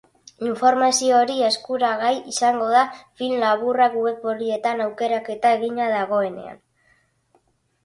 [0.45, 2.81] Informazio hori eskuragai izango da
[3.21, 6.61] film laburrak web orrietan aukeraketa egina dagoenan.